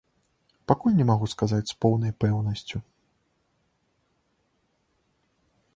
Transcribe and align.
Пакуль 0.69 0.95
не 0.99 1.05
магу 1.09 1.27
сказаць 1.33 1.69
з 1.73 1.75
поўнай 1.85 2.11
пэўнасцю. 2.25 2.77